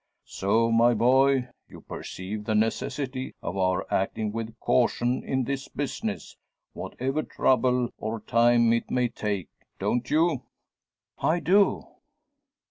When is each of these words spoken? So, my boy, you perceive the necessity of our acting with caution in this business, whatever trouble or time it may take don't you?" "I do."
So, 0.25 0.71
my 0.71 0.95
boy, 0.95 1.49
you 1.67 1.81
perceive 1.81 2.45
the 2.45 2.55
necessity 2.55 3.35
of 3.43 3.55
our 3.55 3.85
acting 3.93 4.31
with 4.31 4.59
caution 4.59 5.23
in 5.23 5.43
this 5.43 5.67
business, 5.67 6.35
whatever 6.73 7.21
trouble 7.21 7.91
or 7.99 8.19
time 8.21 8.73
it 8.73 8.89
may 8.89 9.09
take 9.09 9.49
don't 9.77 10.09
you?" 10.09 10.41
"I 11.19 11.39
do." 11.39 11.83